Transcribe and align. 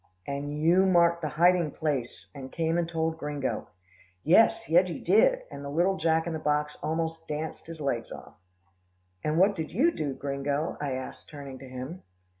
'""And 0.25 0.59
you 0.63 0.87
marked 0.87 1.21
the 1.21 1.29
hiding 1.29 1.69
place, 1.69 2.31
and 2.33 2.51
came 2.51 2.79
and 2.79 2.89
told 2.89 3.19
Gringo." 3.19 3.67
"Yes, 4.23 4.67
Yeggie 4.67 5.05
did," 5.05 5.43
and 5.51 5.63
the 5.63 5.69
little 5.69 5.95
Jack 5.95 6.25
in 6.25 6.33
the 6.33 6.39
box 6.39 6.75
almost 6.81 7.27
danced 7.27 7.67
his 7.67 7.79
legs 7.79 8.11
off. 8.11 8.33
"And 9.23 9.37
what 9.37 9.53
did 9.53 9.69
you 9.71 9.91
do, 9.91 10.15
Gringo?" 10.15 10.75
I 10.81 10.93
asked, 10.93 11.29
turning 11.29 11.59
to 11.59 11.69
him. 11.69 12.01